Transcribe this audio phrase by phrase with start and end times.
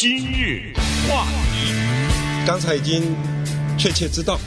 [0.00, 0.72] 今日
[1.06, 1.74] 话题，
[2.46, 3.14] 刚才已经
[3.76, 4.40] 确切知道，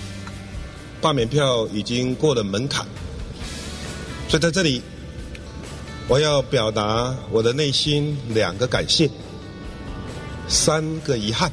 [1.00, 2.84] 罢免票已经过了门槛，
[4.28, 4.82] 所以在这里，
[6.08, 9.08] 我要表达我的内心两个感谢，
[10.48, 11.52] 三个遗憾，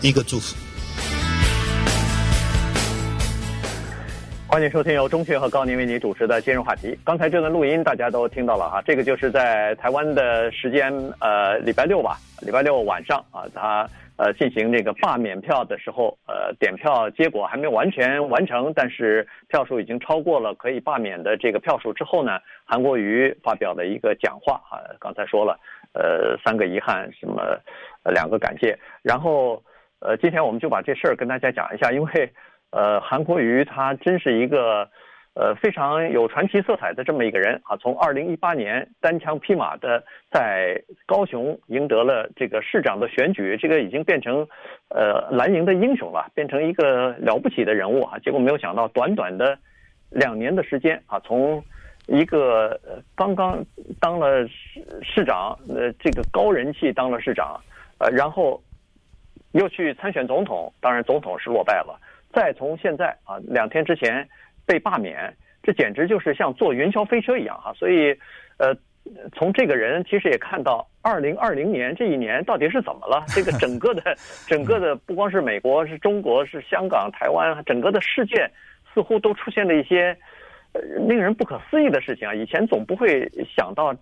[0.00, 0.54] 一个祝福。
[4.56, 6.98] 欢迎收听由钟迅和高宁为你主持的今日话题。
[7.04, 10.90] 刚才这段录音大家都听到了哈，这个就是在台湾的时间
[11.20, 13.86] 呃礼拜六吧，礼拜六晚上啊，他
[14.16, 25.60] 呃进行这个罢免票的时候，呃点票结果还没有完全完成，但是票数已经超过了可以罢免的这个票数之后呢，韩国瑜发表了一个讲话啊，刚才说了
[25.92, 27.42] 呃三个遗憾，什么
[28.04, 29.62] 呃两个感谢，然后
[30.00, 32.32] 呃今天我们就把这事儿跟大家讲一下，因为。
[32.76, 34.86] 呃，韩国瑜他真是一个，
[35.32, 37.74] 呃，非常有传奇色彩的这么一个人啊。
[37.78, 44.46] 从二零一八年单枪匹马的在高雄赢得了这个市长的选举，这个已经变成，
[44.90, 48.18] 呃，蓝营的英雄了，变成一个了不起的人物啊。
[48.18, 49.58] 结果没有想到，短短的
[50.10, 51.64] 两年的时间啊，从
[52.08, 52.78] 一个
[53.14, 53.64] 刚刚
[53.98, 57.58] 当了市市长，呃，这个高人气当了市长，
[58.00, 58.62] 呃，然后
[59.52, 61.98] 又去参选总统，当然总统是落败了。
[62.36, 64.28] 再从现在啊，两天之前
[64.66, 67.72] 被罢免，这简直就是像坐云霄飞车一样哈。
[67.72, 68.14] 所以，
[68.58, 68.76] 呃，
[69.32, 73.24] 从这个人其实也看到，二零二零年这一年到底是怎么了？
[73.28, 74.14] 这个整个的、
[74.46, 78.50] 整个的，不光是美国，是中国，是香港、台湾，整个的世界
[78.92, 80.14] 似乎都出现了一些
[80.74, 82.34] 呃令人不可思议的事情啊。
[82.34, 83.26] 以前总不会
[83.56, 83.96] 想到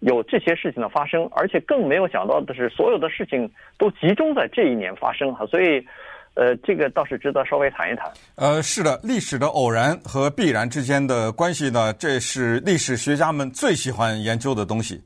[0.00, 3.48] 有这些事情的发生，而且更没有想到的是，所有的事情
[3.78, 5.46] 都集中在这一年发生哈。
[5.46, 5.86] 所以。
[6.34, 8.10] 呃，这个倒是值得稍微谈一谈。
[8.36, 15.02] 呃，是的，历史的偶然和必然之间的关系呢，这是历史学家们最喜欢研究的东西。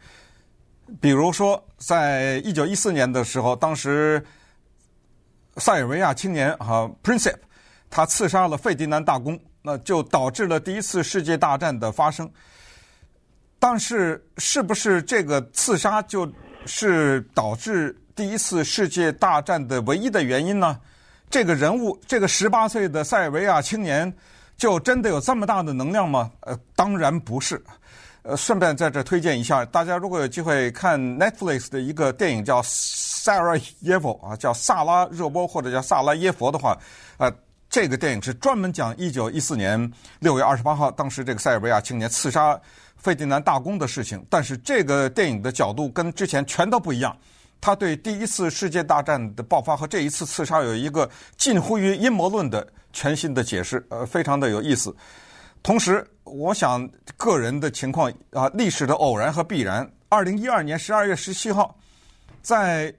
[1.01, 4.23] 比如说，在一九一四年的时候，当时
[5.57, 7.35] 塞尔维亚青年哈 Princip
[7.89, 12.31] 他刺杀了费迪南大公，那就导致了第一次世界大战的发生。
[13.59, 16.31] 但是，是不是这个刺杀就
[16.67, 20.79] 是导致第一次世界大战的唯一的原因呢？
[21.31, 24.13] 这个人物，这个十八岁的塞尔维亚青年，
[24.57, 26.31] 就真的有这么大的能量吗？
[26.41, 27.63] 呃，当然不是。
[28.23, 36.75] 呃，顺便在这推荐一下，大家如果有机会看 Netflix 的一个电影叫《萨拉耶夫》啊，叫《萨拉热波》或者叫《萨拉耶佛》的话，
[37.19, 37.31] 呃，
[37.69, 42.59] 这个电影是专门讲一九一四年六月二十八号，当时这个塞尔维亚青年刺杀
[42.97, 44.25] 费迪南大公的事情。
[44.31, 47.15] 但是这个电影的角度跟之前全都不一样。
[47.61, 54.95] 他对第一次世界大战的爆发和这一次刺杀有一个近乎于阴谋论的全新的解释，呃，非常的有意思。
[55.63, 59.91] 同时，我想个人的情况啊，历史的偶然和必然。
[60.11, 61.75] 二零一二年十二月十七号，
[62.43, 62.95] 在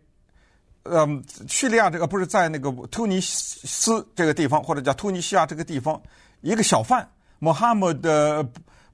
[0.82, 1.08] 呃
[1.48, 6.02] 叙利亚这个不是在那个突尼斯这个地方，或者叫突尼西亚这个地方，
[6.42, 8.44] 一个小贩穆罕默德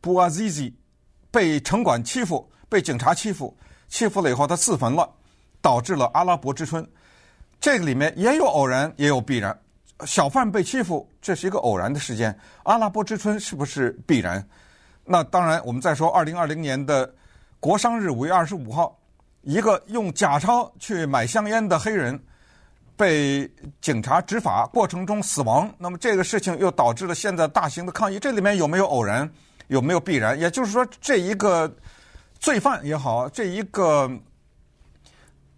[0.02, 0.72] 布阿兹兹
[1.32, 3.58] 被城管欺负，被警察欺负，
[3.88, 5.10] 欺负了以后他自焚了。
[5.62, 6.86] 导致了阿拉伯之春，
[7.60, 9.56] 这个里面也有偶然，也有必然。
[10.06, 12.36] 小贩被欺负，这是一个偶然的事件。
[12.64, 14.44] 阿拉伯之春是不是必然？
[15.06, 17.14] 那当然，我们再说二零二零年的
[17.60, 18.98] 国殤日五月二十五号，
[19.44, 22.20] 一个用假钞去买香烟的黑人
[22.98, 23.48] 被
[23.80, 25.72] 警察执法过程中死亡。
[25.78, 28.18] 那么这个事情又导致了现在大型的抗议。
[28.18, 29.32] 这里面有没有偶然？
[29.68, 30.40] 有没有必然？
[30.40, 31.72] 也就是说，这一个
[32.40, 34.10] 罪犯也好，这一个。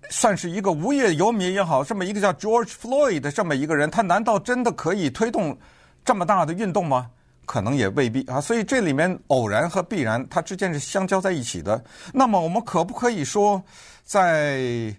[0.10, 5.58] 算是一个无业游民也好，这么一个叫 George Floyd 的这么一个人，他难道真的可以推动
[6.06, 7.10] 这么大的运动吗？
[7.46, 8.40] 可能也未必啊。
[8.40, 11.84] 所以这里面偶然和必然，它之间是相交在一起的。
[12.14, 13.62] 那么我们可不可以说，
[14.04, 14.96] 在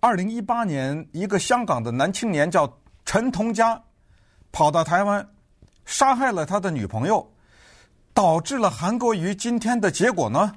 [0.00, 2.70] 二零一八年，一个香港的男青年叫
[3.04, 3.80] 陈同佳，
[4.52, 5.26] 跑到台湾
[5.84, 7.32] 杀害了他的女朋友，
[8.12, 10.52] 导致了韩国瑜今天的结果呢？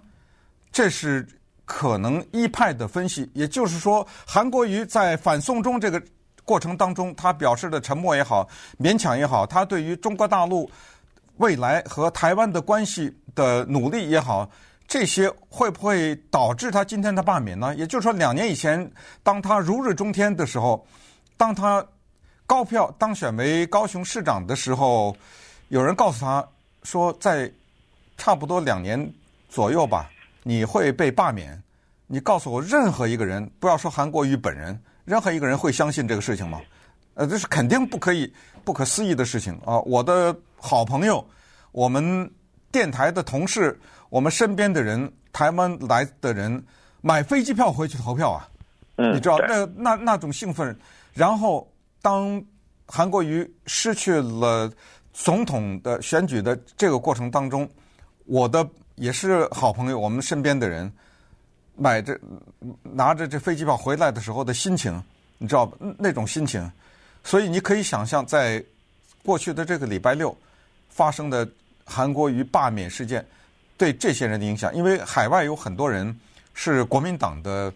[0.71, 1.27] 这是。
[1.69, 6.01] 可能一派的分析，也就是说，韩国瑜在反送中这个
[6.43, 8.49] 过程当中，他表示的沉默也好，
[8.79, 10.67] 勉强也好，他对于中国大陆
[11.37, 14.49] 未来和台湾的关系的努力也好，
[14.87, 17.75] 这些会不会导致他今天的罢免呢？
[17.75, 18.91] 也就是说，两年以前，
[19.21, 20.83] 当他如日中天的时候，
[21.37, 21.85] 当他
[22.47, 25.15] 高票当选为高雄市长的时候，
[25.67, 26.43] 有人告诉他
[26.81, 27.49] 说，在
[28.17, 29.13] 差不多两年
[29.47, 30.09] 左右吧。
[30.43, 31.61] 你会被罢免？
[32.07, 36.59] 你告诉我，任何一个人，不要说韩国瑜本人，任何一个人会相信这个事情吗？
[37.13, 38.33] 呃，这是肯定不可以、
[38.63, 39.77] 不可思议的事情啊！
[39.81, 41.23] 我的好朋友，
[41.71, 42.31] 我们
[42.71, 43.77] 电台的同事，
[44.09, 46.63] 我们身边的人，台湾来的人，
[47.01, 48.47] 买飞机票回去投票啊！
[48.95, 50.75] 嗯，你知道那那那种兴奋。
[51.13, 51.69] 然后
[52.01, 52.41] 当
[52.85, 54.71] 韩国瑜失去了
[55.11, 57.69] 总统的选举的这个过程当中，
[58.25, 58.65] 我的
[58.99, 60.91] 也是好朋友，我们身边的人
[61.75, 62.19] 买着
[62.83, 65.01] 拿着这飞机票回来的时候的心情，
[65.37, 66.69] 你知道那种心情。
[67.23, 68.63] 所以你可以想象，在
[69.23, 70.35] 过去的这个礼拜六
[70.89, 71.47] 发生的
[71.85, 73.25] 韩国瑜罢免事件
[73.77, 76.13] 对这些人的影响，因为海外有很多人
[76.53, 77.73] 是国民党的，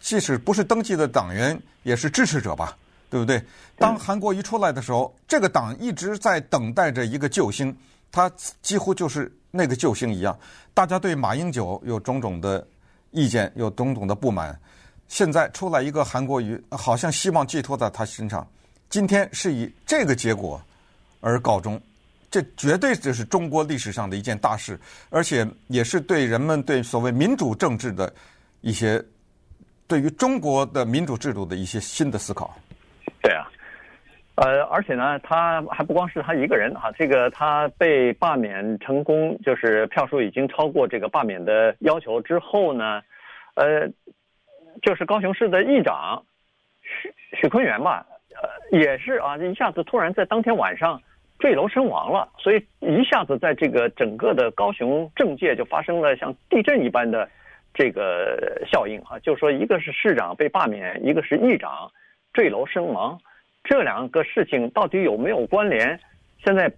[0.00, 2.76] 即使不是登记的党员，也是支持者吧，
[3.08, 3.42] 对不对？
[3.76, 7.74] 当韩国瑜出来的时候，这个党一直在等待着一个救星，
[8.10, 8.30] 他
[8.62, 10.38] 几乎就是那个救星一样。
[10.72, 12.66] 大家对马英九有种种的
[13.10, 14.58] 意见，有种种的不满。
[15.08, 18.46] 现在出来一个韩国瑜，好像希望寄托在他身上。
[18.88, 20.60] 今天是以这个结果
[21.20, 21.80] 而告终，
[22.30, 24.80] 这绝对就是中国历史上的一件大事，
[25.10, 28.12] 而且也是对人们对所谓民主政治的
[28.60, 29.04] 一些，
[29.88, 32.56] 对于中国的民主制度的一些新的思考。
[33.20, 33.49] 对啊，
[34.42, 43.02] 呃，而且呢，他还不光是他一个人啊，这个他被罢免成功，就是票数已经超过这个罢免的要求之后呢，
[43.54, 43.88] 呃。
[44.82, 46.22] 就是高雄市的议长
[46.80, 48.06] 许许坤元吧，
[48.40, 51.02] 呃，也是啊，一下子突然在当天晚上
[51.40, 57.28] 坠楼身亡了，所以一下子在这个整个的高雄政界就发生了像地震一般的
[57.74, 61.90] 这个效应啊，就说一个是市长被罢免，一个是议长
[62.32, 63.20] 坠楼身亡，
[63.64, 65.98] 这两个事情到底有没有关联？
[66.44, 66.72] 现在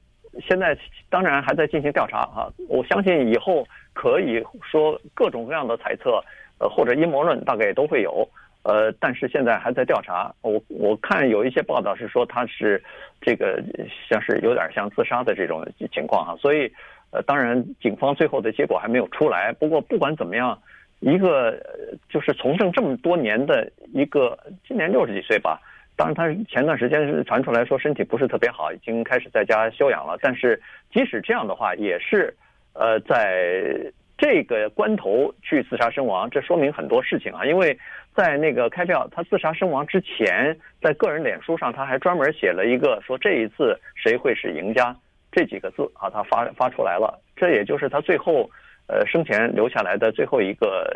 [0.46, 0.76] 现在
[1.08, 6.22] 当然还在进行调查啊，我相信以后可以说各种各样的猜测。
[6.58, 8.24] 呃，或者阴谋论大概也都会有，
[8.62, 10.32] 呃，但是现在还在调查。
[10.42, 12.80] 我我看有一些报道是说他是
[13.20, 13.60] 这个
[14.08, 16.72] 像是有点像自杀的这种情况哈，所以
[17.10, 19.52] 呃，当然警方最后的结果还没有出来。
[19.54, 20.56] 不过不管怎么样，
[21.00, 21.60] 一个
[22.08, 25.60] 就是从政这么多年的一个，今年六十几岁吧。
[26.02, 30.18] 当然他前段时间是传出来说身体不是特别好，已经开始在家休养了。
[30.20, 30.60] 但是
[30.92, 32.34] 即使这样的话，也是
[32.74, 33.92] 呃在。
[34.18, 37.44] 这个关头去自杀身亡，这说明很多事情啊。
[37.44, 37.76] 因为
[38.14, 44.94] 在那个开票，他自杀身亡之前，在个人脸书上，他还专门写了一个说这一次谁会是赢家
[45.32, 47.20] 这几个字啊，他发发出来了。
[47.34, 48.48] 这也就是他最后
[48.86, 50.86] 呃生前留下来的最后一个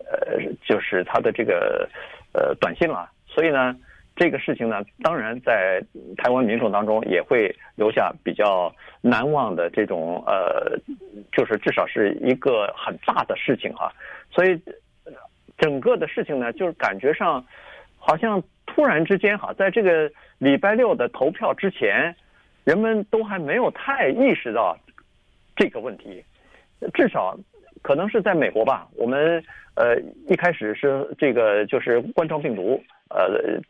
[0.00, 1.88] 呃，就是他的这个
[2.34, 3.08] 呃短信了。
[3.26, 3.74] 所以呢。
[4.16, 5.80] 这个事情呢，当然在
[6.16, 10.76] 台湾民众当中也会留下比较难忘的这种呃，
[11.30, 13.92] 就是至少是一个很大的事情哈。
[14.30, 14.58] 所以
[15.58, 17.44] 整个的事情呢，就是感觉上
[17.98, 22.16] 好像突然之间哈，在这个礼拜六的投票之前，
[22.64, 24.76] 人们都还没有太意识到
[25.54, 26.24] 这个问题，
[26.94, 27.38] 至少
[27.86, 28.88] 可能是在美国吧。
[28.96, 29.42] 我们
[29.74, 29.96] 呃
[30.28, 33.60] 一开始是这个就是冠状病毒呃。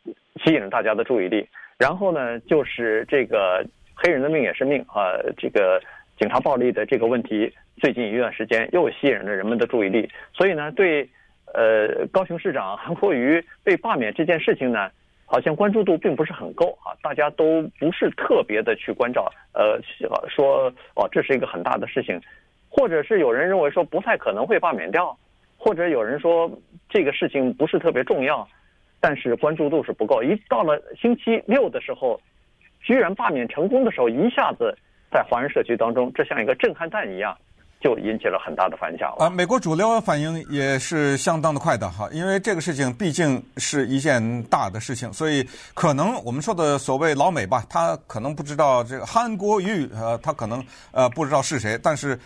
[0.44, 1.48] 吸引了大家的注意力，
[1.78, 3.64] 然后呢，就是这个
[3.94, 5.80] 黑人的命也是命啊，这个
[6.18, 11.08] 警察暴力的这个问题，最近一段时间又吸引了人们的注意力，所以呢，对
[11.54, 14.90] 呃高雄市长韩国瑜被罢免这件事情呢，
[15.24, 19.80] 好像关注度并不是很够啊，大家都不是特别的去关照，呃，
[20.28, 22.20] 说哦这是一个很大的事情，
[22.76, 25.17] 或者是有人认为说不太可能会罢免掉，
[25.56, 26.50] 或者有人说
[26.90, 28.46] 这个事情不是特别重要。
[29.00, 32.20] 但是关注度是不够，一到了星期六的时候，
[32.82, 34.77] 居然罢免成功的时候，一下子
[35.12, 37.36] 在华人社区当中，这像一个震撼弹一样，
[37.79, 39.15] 就引起了很大的反响。
[39.19, 52.19] 啊，美国主流反应也是相当的快的哈，因为这个事情毕竟是一件大的事情，所以可能我们说的所谓老美吧，他可能不知道这个韩国瑜，呃，他可能呃不知道是谁，但是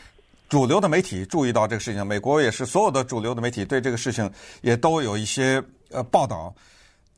[0.50, 4.30] 主流的媒体注意到这个事情，美国也是所有的主流的媒体对这个事情
[4.60, 5.62] 也都有一些。
[5.92, 6.54] 呃，报道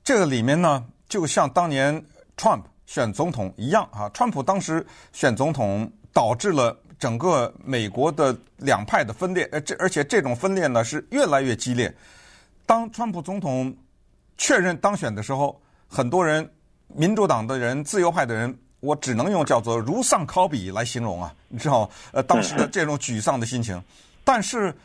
[0.02, 2.02] 这个里面呢，就像当年
[2.38, 11.94] Trump 选总统一样啊，川普当时选总统导致了整个美国的两派的分裂，呃，这而且这种分裂呢是越来越激烈。
[12.64, 13.76] 当川普总统
[14.38, 16.50] 确认当选的时候，很多人，
[16.88, 23.82] 民主党的人、自由派的人，我只能用叫做如丧考妣来形容啊，你知道，呃，当时的这种沮丧的心情，
[24.22, 24.76] 但是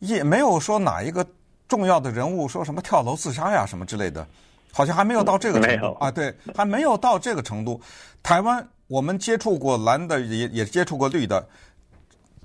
[0.00, 1.26] 也没有说哪一个。
[1.70, 4.26] 重要的人物说什么跳楼自杀呀什么之类的，
[4.72, 6.10] 好像还没有到这个程度啊。
[6.10, 7.80] 对，还没有到这个程度。
[8.24, 11.48] 台湾我们接触过蓝的，也也接触过绿的。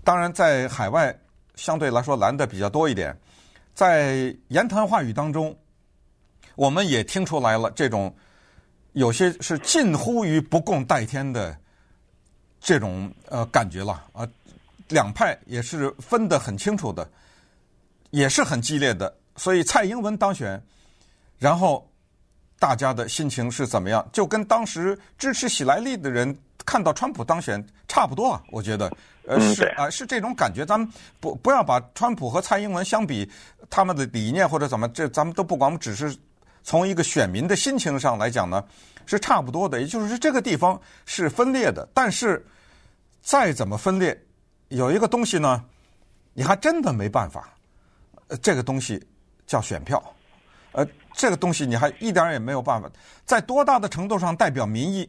[0.03, 1.11] 当然，在海外
[1.55, 3.17] 相对来说蓝的比较多一点。
[3.73, 5.57] 在言谈话语当中，
[6.53, 8.15] 我们也听出来了这种
[8.95, 11.55] 有些是近乎于不共戴天的
[12.59, 14.27] 这种呃感觉了啊。
[14.89, 17.09] 两派也是分得很清楚的。
[18.11, 20.61] 也是很激烈的，所以蔡英文当选，
[21.37, 21.85] 然后
[22.57, 24.07] 大家的心情是怎么样？
[24.13, 26.33] 就跟当时支持喜来利的人
[26.65, 28.89] 看到川普当选差不多啊，我觉得，
[29.27, 30.65] 呃，是啊，是这种感觉。
[30.65, 33.29] 咱们不不要把川普和蔡英文相比，
[33.69, 36.15] 他们的理念或者怎么，这咱们都不管，我们只是
[36.65, 38.61] 从一个选民的心情上来讲呢，
[39.05, 39.79] 是差不多的。
[39.79, 42.43] 也就是说这个地方是分裂的，但是
[43.21, 44.19] 再怎么分裂，
[44.69, 45.63] 有一个东西呢，
[46.33, 47.47] 你还真的没办法。
[48.29, 48.99] 呃，这个东西
[49.45, 50.03] 叫选票，
[50.71, 52.89] 呃，这个东西你还一点也没有办法，
[53.23, 55.07] 在多大的程度上代表民意，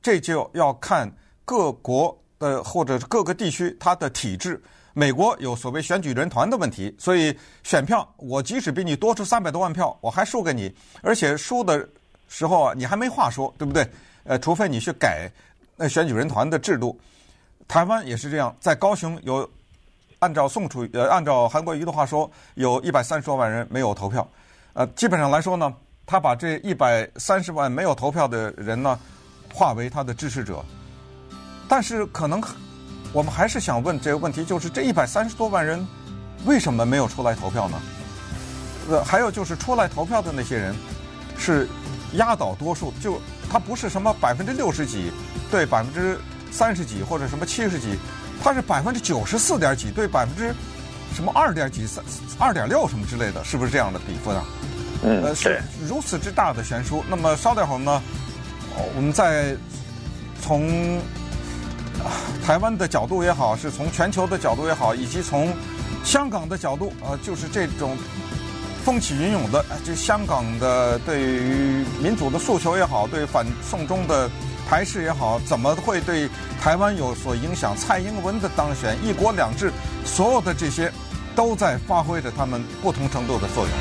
[0.00, 4.62] 这就要看各国的或者各个地区它的体制。
[4.94, 11.86] 美国有所谓选举人团的问题，所以选票我即使比你多出三百多万票，我还输给你，而且输的
[12.28, 13.86] 时候啊，你还没话说，对不对？
[14.22, 15.30] 呃，除非你去改
[15.76, 16.98] 那选举人团的制度。
[17.68, 19.46] 台湾也是这样，在高雄有。
[20.20, 24.26] 按照宋楚呃，按照韩国瑜的话说，有一百三十多万人没有投票，
[24.72, 25.74] 呃，基本上来说呢，
[26.06, 28.98] 他把这一百三十万没有投票的人呢，
[29.52, 30.64] 化为他的支持者。
[31.68, 32.40] 但是可能
[33.14, 35.86] 我们还是想问这个问题，就是这一百三十多万人
[36.44, 37.80] 为什么没有出来投票呢？
[38.90, 40.74] 呃，还有就是出来投票的那些人
[41.38, 41.68] 是
[42.14, 45.12] 压倒多数，就他不是什么百分之六十几
[45.48, 46.18] 对百分之
[46.50, 47.96] 三十几或者什么七十几。
[48.42, 50.52] 他是百分之九十四点几对百分之
[51.14, 52.04] 什么二点几三
[52.36, 54.44] 二点六什么之类的，是不是这样的比分啊？
[55.04, 57.02] 嗯，呃，是如此之大的悬殊。
[57.08, 58.02] 那么稍待会儿呢，
[58.96, 59.56] 我们再
[60.42, 61.00] 从
[62.44, 65.52] 台湾的角度也好，是从全球的角度也好，以及从
[66.04, 67.96] 香港的角度啊，就是这种
[68.84, 74.30] 风起云涌的，就香港的对于民主的诉求也好，对反送中的。
[74.66, 76.26] 排斥也好，怎么会对
[76.58, 77.76] 台湾有所影响？
[77.76, 79.70] 蔡英文的当选，一国两制，
[80.06, 80.90] 所有的这些
[81.36, 83.72] 都在发挥着他们不同程度的作用。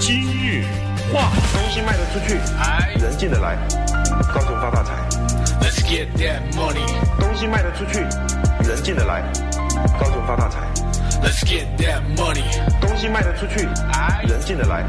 [0.00, 0.64] 今日
[1.14, 2.34] 话，东西卖得出去，
[3.00, 3.56] 人进得来，
[4.26, 4.94] 高雄发大财。
[5.60, 6.84] Let's get that money。
[7.20, 8.00] 东西卖得出去，
[8.68, 9.22] 人进得来，
[9.98, 10.60] 高雄发大财。
[11.22, 12.42] Let's get that money。
[12.80, 13.66] 东西卖得出去，
[14.28, 14.84] 人进得来，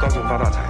[0.00, 0.60] 高雄发大财。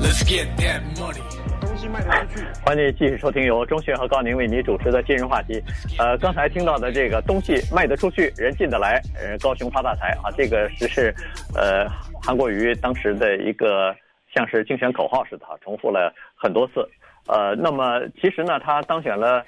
[0.00, 1.20] Let's get that money。
[1.60, 2.46] 东西卖得出去。
[2.64, 5.62] 欢迎继续收听由钟迅和高宁为你主持的今日话题。
[5.98, 11.14] 呃，刚才听到的这个东西卖得出去，人进得来，呃，高雄发大财啊，这个是是
[11.54, 11.88] 呃
[12.22, 13.94] 韩国瑜当时的一个
[14.34, 16.86] 像是竞选口号似的，重复了很多次。
[17.26, 19.44] 呃，那么其实呢，他当选了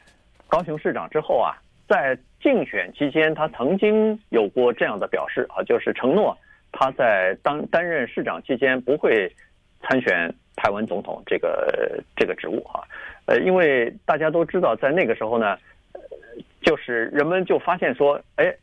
[0.48, 1.56] 高雄市长之后啊，
[1.88, 6.36] 在竞选期间，他曾经有过这样的表示啊，就是承诺
[6.72, 9.30] 他在当担任市长期间不会
[9.80, 10.34] 参选。
[10.56, 12.80] 台湾总统这个这个职务哈，
[13.26, 15.58] 呃，因为大家都知道，在那个时候呢，
[16.62, 18.54] 就是人们就发现说，哎，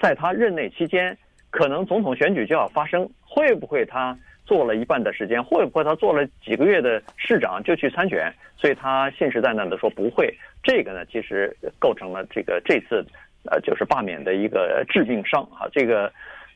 [0.00, 1.16] 在他任内期间，
[1.50, 8.32] 可能总统选举就要发生，会不会他做了一半的时间，会不会他做了几个月的市长就去参选？
[8.56, 10.32] 所以他信誓旦旦的说不会。
[10.62, 13.04] 这个呢，其实构成了这个这次
[13.50, 15.68] 呃就是罢免的一个致命伤哈。
[15.72, 16.12] 这个，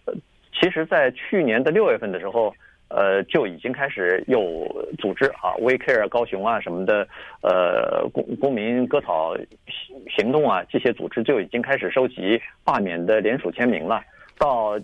[0.07, 0.15] 呃
[0.53, 2.55] 其实，在去年的六月份的时候。
[2.91, 4.67] 呃，就已经开始有
[4.99, 7.07] 组织啊，We Care 高雄啊什么的，
[7.43, 9.37] 呃，公公民割草
[10.17, 14.03] 行动啊，这些组织就已经开始收集罢免的联署签名了。
[14.39, 14.81] 到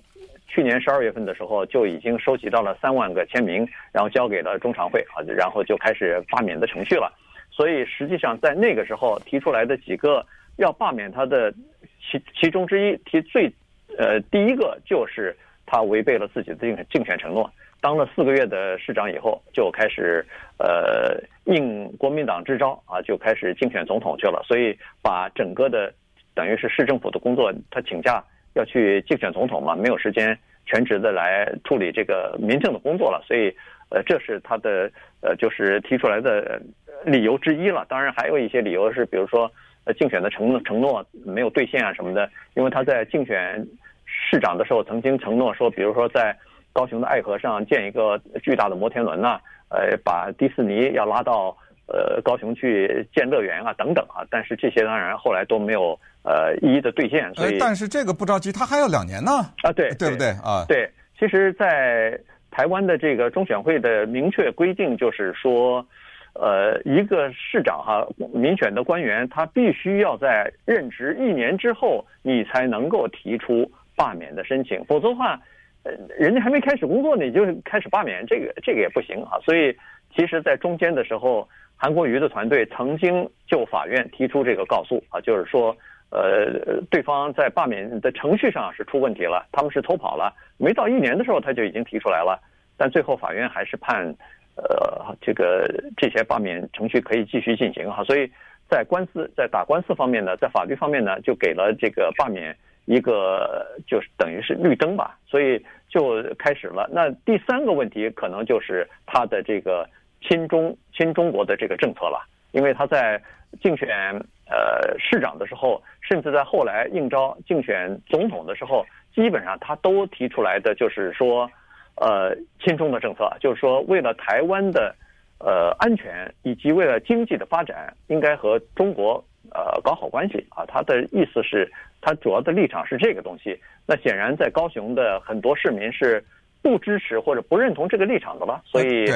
[0.47, 7.13] 去年十二月份的时候，就已经收集到了三万个签名，然后交给了中常会啊，然后就开始罢免的程序了。
[7.51, 10.25] 所以实际上在那个时候提出来的几个
[10.57, 11.53] 要罢免他的
[12.01, 13.53] 其其中之一，提最
[13.97, 15.37] 呃第一个就是
[15.67, 17.51] 他违背了自己的竞竞选承诺。
[17.81, 20.25] 当了四个月的市长以后，就开始
[20.59, 24.43] 呃应国民党之招啊，就开始竞选总统去了。
[24.47, 25.93] 所以把整个的
[26.35, 33.23] 等于是市政府的工作，他请假要去竞选总统嘛，没有时间全职的来处理这个民政的工作了。
[33.27, 33.55] 所以
[33.91, 36.61] 呃，这是他的呃就是提出来的
[37.05, 37.85] 理由之一了。
[37.89, 39.51] 当然还有一些理由是，比如说
[39.85, 42.29] 呃竞选的承诺承诺没有兑现啊什么的。
[42.55, 43.65] 因为他在竞选
[44.07, 46.37] 市长的时候曾经承诺说，比如说在
[46.73, 51.57] 高雄的爱河上建一个巨大的摩天轮呐，呃，把迪士尼要拉到
[51.87, 54.27] 呃高雄去建乐园啊，等等啊。
[54.31, 57.33] 但是这些当然后来都没有呃一一的兑现。
[57.35, 59.31] 所以，但是这个不着急，他还要两年呢。
[59.63, 60.65] 啊，对，对不对啊？
[60.67, 62.19] 对，其实，在
[62.51, 65.87] 台湾的这个中选会的明确规定就是说，
[66.33, 75.39] 呃，一个市长哈，民选的官员，他必须要在任职一年之后，你才能够提出罢免的申请，否则的话。
[75.87, 79.37] 呃，人家还没开始工作呢，你就开始罢免，这个这个也不行啊。
[79.45, 79.71] 所以，
[80.17, 85.77] 其实，在中间的时候，韩国瑜的团队曾经就法院提出这个告诉啊，就是说，
[86.15, 92.41] 呃，对方在罢免的程序上是出问题了，他们是偷跑了，没到一年的时候他就已经提出来了，
[92.77, 94.15] 但最后法院还是判，
[94.55, 95.67] 呃，这个
[95.97, 98.31] 这些罢免程序可以继续进行哈，所以
[98.71, 106.89] 在官司在打官司方面呢，在法律方面呢，就给了这个罢免一个就是等于是绿灯吧，所以就开始了。
[106.93, 109.85] 那第三个问题可能就是他的这个
[110.21, 113.21] 亲中亲中国的这个政策了，因为他在
[113.61, 114.25] 竞选。
[114.47, 118.85] 呃，市长的时候，甚至在后来应招竞选总统的时候，
[119.15, 121.51] 基本上他都提出来的就是说，
[121.97, 124.95] 呃，亲中的政策，就是说为了台湾的
[125.39, 130.67] 呃安全以及为了经济的发展，应该和中国呃搞好关系啊。
[130.67, 131.73] 他的意思是，
[132.03, 133.59] 他主要的立场是这个东西。
[133.87, 136.23] 那显然，在高雄的很多市民是
[136.61, 138.61] 不支持或者不认同这个立场的吧。
[138.67, 139.07] 所以，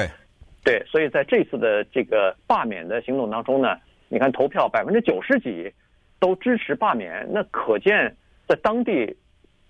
[0.63, 3.77] 对，所以在这次的这个罢免的行动当中呢。
[4.09, 5.73] 你看投票百分之九十几
[6.19, 8.13] 都支持罢免，那可见
[8.47, 9.15] 在当地，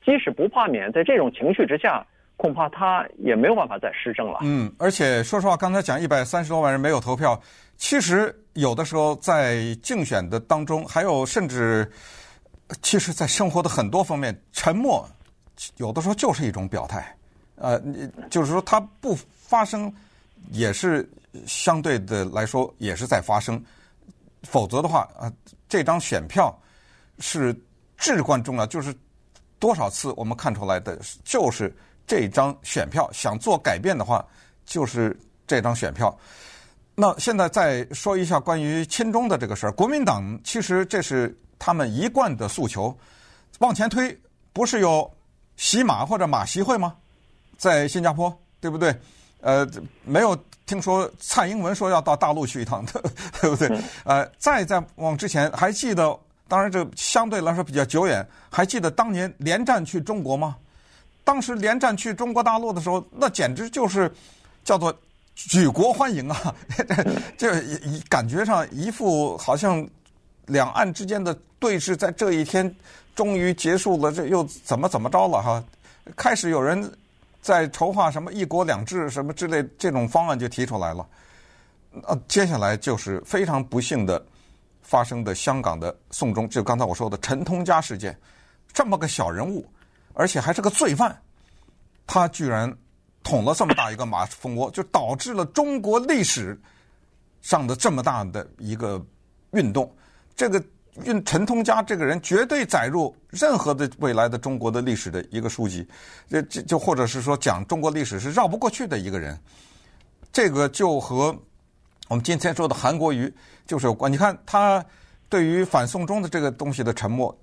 [0.04, 2.06] 即使不罢免，在这种情绪之下，
[2.38, 4.40] 恐怕他也没有办法再施政了。
[4.44, 7.40] 嗯，而且说实话，刚才讲一百三十多万人没有投票，
[7.78, 11.90] 其实有的时候在竞选的当中，还有甚至，
[12.82, 15.08] 其实，在生活的很多方面，沉默
[15.78, 17.16] 有的时候就是一种表态。
[17.56, 17.78] 呃，
[18.30, 19.94] 就是说他不发声，
[20.52, 21.08] 也是
[21.46, 23.62] 相对的来说也是在发声。
[24.44, 25.32] 否则的话，啊，
[25.68, 26.58] 这张选票
[27.20, 27.56] 是
[27.98, 28.66] 至关重要。
[28.66, 28.96] 就是
[29.60, 31.76] 多少次我们看出来的，就是
[32.08, 33.10] 这张选票。
[33.12, 34.26] 想做改变的话，
[34.66, 36.18] 就是这张选票。
[36.96, 39.72] 那现在再说一下关于亲中的这个事儿。
[39.72, 42.98] 国民党其实这是他们一贯的诉求。
[43.60, 44.18] 往前推，
[44.54, 45.10] 不是有
[45.56, 46.96] 习马或者马习会吗？
[47.58, 48.94] 在新加坡，对不对？
[49.42, 49.68] 呃，
[50.04, 50.38] 没有。
[50.66, 52.86] 听说蔡英文说要到大陆去一趟，
[53.42, 53.68] 对不对？
[54.04, 56.16] 呃，再再往之前，还记得？
[56.48, 58.24] 当然，这相对来说比较久远。
[58.52, 60.56] 还记得当年连战去中国吗？
[61.24, 64.14] 当时连战去中国大陆的时候，那简直就是
[64.64, 64.96] 叫做
[65.34, 66.54] 举国欢迎啊！
[67.36, 69.84] 这一感觉上一副好像
[70.46, 72.72] 两岸之间的对峙在这一天
[73.16, 75.64] 终于结束了，这又怎么怎么着了哈？
[76.16, 76.94] 开始有人。
[77.42, 81.08] 在筹划什么“一国两制”什么之类这种方案就提出来了，
[82.04, 84.24] 呃，接下来就是非常不幸的
[84.82, 88.18] 发生的香港的宋忠，就刚才我说的陈通家事件，
[88.74, 89.66] 这么个小人物，
[90.14, 91.20] 而且还是个罪犯，
[92.06, 92.74] 他居然
[93.24, 96.60] 捅了这么大一个马蜂窝，就导致了中国历史
[97.42, 99.04] 上的这么大的一个
[99.52, 99.90] 运动，
[100.36, 100.64] 这个。
[101.06, 105.88] 运陈通家这个人绝对载入任何的未来的中国的历史的一个书籍，
[106.30, 109.38] 这这就或者是说讲中国历史是绕不过去的一个人，
[110.32, 111.36] 这个就和
[112.08, 113.32] 我们今天说的韩国瑜
[113.66, 114.12] 就是有关。
[114.12, 114.84] 你看他
[115.30, 117.38] 对于反送中的这个东西的沉默，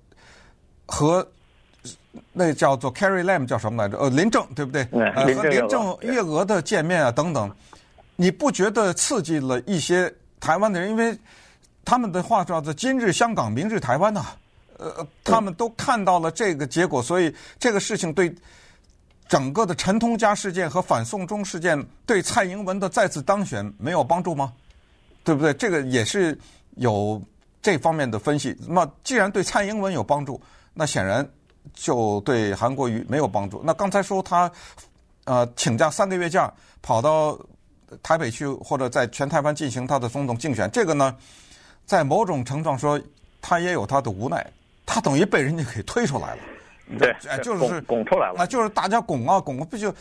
[0.85, 1.25] 和
[2.33, 3.97] 那叫做 Carrie Lam 叫什么来着？
[3.97, 4.87] 呃，林郑对不对？
[4.91, 7.49] 呃，和林郑月娥的见面啊等等，
[8.15, 10.89] 你不觉得刺激了一些台湾的人？
[10.89, 11.17] 因为
[11.87, 14.25] 他们的话叫做“今日香港，明日台湾”呐，
[14.77, 18.35] 呃，他们都看到了这个结果，所以这个事情对
[19.29, 24.51] 整个的陈同佳事件和反送中事件对蔡英文的再次当选没有帮助吗？
[25.23, 25.53] 对不对？
[25.53, 26.37] 这个也是
[26.75, 27.21] 有
[27.61, 28.53] 这方面的分析。
[28.67, 30.41] 那么既然对蔡英文有帮助，
[30.73, 31.25] 那显然
[31.73, 33.61] 就对韩国瑜没有帮助。
[33.63, 34.51] 那刚才说他
[35.23, 37.39] 呃请假三个月假跑到
[38.03, 41.15] 台北去，或者在全台湾进行他的总统竞选，这个呢？
[41.87, 43.01] 在某种程度上说，
[43.41, 44.45] 他也有他的无奈，
[44.85, 46.41] 他等于被人家给推出来了。
[46.99, 48.41] 对，就是拱出来了。
[48.41, 49.93] 啊就是大家拱啊拱，不就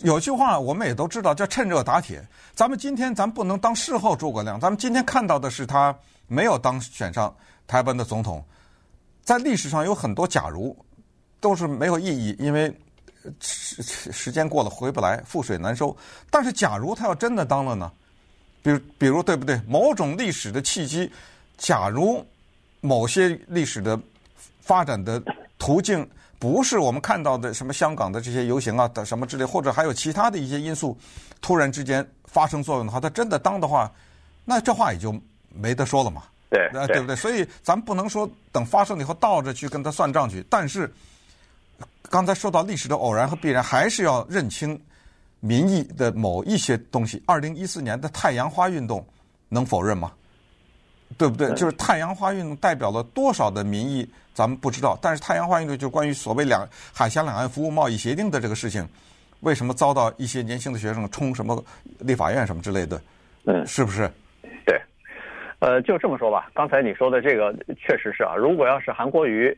[0.00, 2.22] 有句话我们也都知道，叫趁热打铁。
[2.54, 5.94] 咱们今天咱不能当事后诸葛亮，咱们今天看到的是他
[6.28, 7.34] 没有当选上
[7.66, 8.44] 台湾的总统。
[9.22, 10.76] 在历史上有很多假如，
[11.40, 12.70] 都是没有意义，因为
[13.40, 15.96] 时时间过了回不来，覆水难收。
[16.30, 17.90] 但是假如他要真的当了呢？
[18.62, 19.60] 比如，比如对不对？
[19.66, 21.10] 某种历史的契机，
[21.58, 22.24] 假如
[22.80, 23.98] 某些历史的
[24.60, 25.20] 发展的
[25.58, 30.96] 途径不是我们看到的什么香港的这些游行啊的什么之类，或者还有其他的一些因素，
[31.40, 33.90] 突然之间发生作用的话，他真的当的话，
[34.44, 35.12] 那这话也就
[35.48, 36.22] 没得说了嘛。
[36.48, 37.16] 对，对不对？
[37.16, 40.44] 所以咱们不能说等发生了以后倒着去跟他算账去。
[40.50, 40.92] 但是
[42.10, 44.80] 刚才说到历史的偶然和必然，还是要认清。
[45.44, 49.04] 民意的某一些东西，二零一四年的太阳花运动
[49.48, 50.12] 能否认吗？
[51.18, 51.52] 对不对？
[51.54, 54.96] 就是太阳花运动代表了多少的民意，咱们不知道。
[55.02, 58.88] 但是太阳花运动就关于所谓两海峡两岸服务贸易协定的这个事情，
[59.40, 61.62] 为什么遭到一些年轻的学生冲什么
[61.98, 63.02] 立法院什么之类的？
[63.44, 64.08] 嗯，是不是？
[64.64, 64.80] 对。
[65.58, 66.48] 呃，就这么说吧。
[66.54, 69.56] 刚才你说的这个确实是啊，如果要是韩国瑜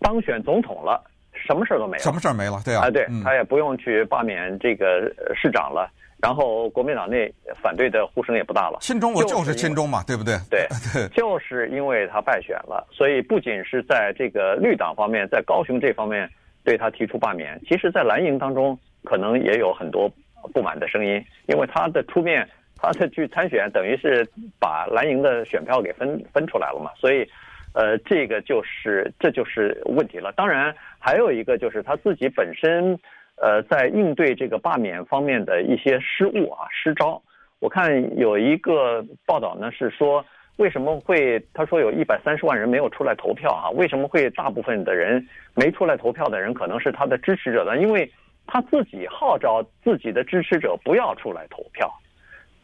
[0.00, 1.02] 当选总统了，
[1.46, 2.02] 什么事儿都没了。
[2.02, 2.60] 什么事儿没了？
[2.64, 2.86] 对啊。
[2.86, 8.78] 啊，对、嗯、他也不用去罢免这个市长了，然后国民党内反对的呼声也不大了。
[8.80, 10.36] 亲中我就是亲中嘛，对不对？
[10.50, 16.28] 对，就是因为他败选了，所以不仅是在这个绿党方面，在高雄这方面
[16.64, 20.10] 对他提出罢免，其实在蓝营当中可能也有很多
[20.52, 22.48] 不满的声音，因为他的出面。
[22.80, 24.24] 他的去参选，等于是
[24.60, 27.28] 把蓝营的选票给分分出来了嘛，所以，
[27.74, 30.30] 呃，这个就是这就是问题了。
[30.36, 32.98] 当然，还有一个就是他自己本身，
[33.36, 37.22] 呃，在应对这个罢免方面的一些失误啊、失招。
[37.60, 40.24] 我看有一个报道呢，是说
[40.56, 43.70] 为什么会他说有一百三十万人没有出来投票啊？
[43.70, 47.78] 为什么会大部分的人没出来投票的人可能是他的支持者呢？
[47.78, 48.10] 因为
[48.46, 51.92] 他自己号召自己的支持者不要出来投票。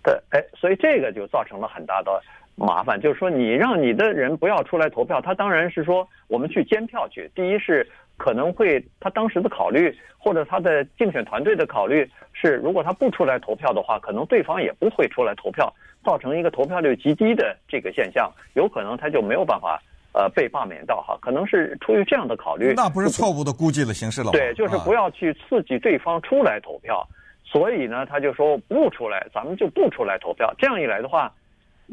[0.02, 2.20] 对，哎，所以这个就造成了很大的
[2.56, 7.30] 麻烦，就是说你让你的人不要出来投票，他当然是说我们去监票去。
[7.34, 15.72] 第一是可能会他当时的考虑，或者他的竞选团队的考虑是，如果他不出来投票的话，可能对方也不会出来投票，
[16.04, 22.72] 造成一个投票率极低的这个现象，有可能他就没有办法呃被罢免到哈，可能是出于这样的考虑。
[22.76, 24.30] 那不是错误的估计的形式了？
[24.30, 27.06] 对，就是不要去刺激对方出来投票。
[27.44, 30.52] 所以呢，他就说不出来，咱们就不出来投票。
[30.58, 31.32] 这样一来的话，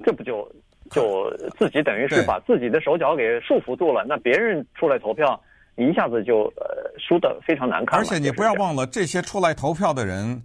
[0.04, 0.50] 这不就
[0.90, 4.04] 就自己等于是把自己的手脚给束缚住了。
[4.08, 5.40] 那别人出来投票，
[5.76, 6.66] 你一下子就呃
[7.00, 8.00] 输得非常难看。
[8.00, 10.42] 而且你不要忘了，这些出来投票的人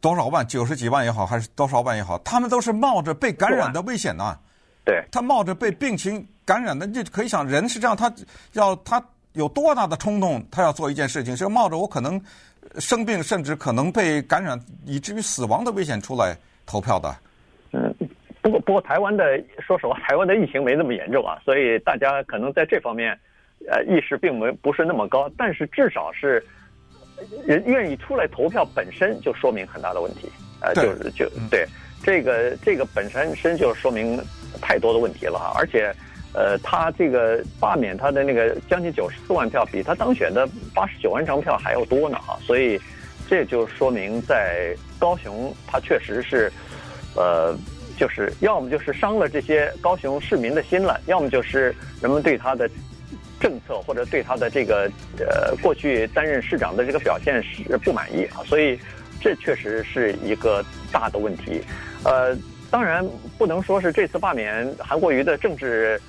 [0.00, 4.38] 多少万，九十几万也好，还是多少万也好，他们都是冒着被感染的危险呐。
[4.84, 8.12] 对，他冒着被病情感染的，你可以想，人是这样，他
[8.52, 12.20] 要他有多大的冲动，他要做一件事情，是冒着我可能。
[12.78, 17.16] 生病甚至可能被感染以至于死亡的危险出来投票的。
[17.72, 17.94] 嗯，
[18.42, 19.24] 不过不过台湾的
[19.66, 23.18] 说实话，台湾的疫情没那么严重啊，所以大家可能在这方面，
[23.66, 25.30] 呃，意识并没不是那么高。
[25.36, 26.44] 但是至少是
[27.46, 30.30] 人愿意出来投票本身就说明很大的问题。
[30.60, 31.66] 呃，就是就对
[32.02, 34.22] 这个这个本身身就说明
[34.60, 35.92] 太多的问题了哈，而且。
[36.34, 42.78] 呃，他这个罢免他的那个将近九十四万票，比他当选的八十九万张票还要多呢哈，所以
[43.26, 46.52] 这就说明在高雄，他确实是，
[47.16, 47.56] 呃，
[47.96, 52.68] 就是要么就是伤了这些高雄市民的心了，要么就是人们对他的
[53.40, 58.78] 政策或者对他的这个呃过去担任市长的这个表现是不满意啊，所以
[59.20, 61.62] 这确实是一个大的问题。
[62.04, 62.36] 呃，
[62.70, 66.00] 当然不能说是这次罢免韩国瑜的政治。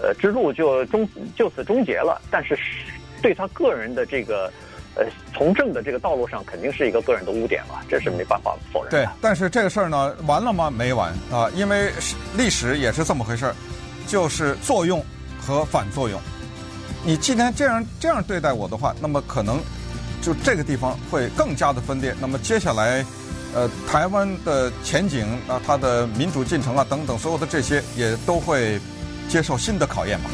[0.00, 2.56] 呃，之路就终就此终结了，但是
[3.20, 4.48] 对他个人的这个
[4.94, 8.90] 呃从政的这个道路上，肯定是一个个人的污点了，这是没办法否认。
[8.92, 10.70] 对，但是这个事儿呢，完了吗？
[10.70, 11.90] 没完啊，因为
[12.36, 13.54] 历史也是这么回事儿，
[14.06, 15.04] 就是作用
[15.40, 16.20] 和反作用。
[17.04, 19.60] 你今天这样这样对待我的话，那么可能
[20.20, 22.14] 就这个地方会更加的分裂。
[22.20, 23.04] 那么接下来，
[23.54, 28.80] 呃，台湾的前景啊，它的民主进程啊等等，所有的这些也都会。
[29.28, 30.30] 接受新的考验吧。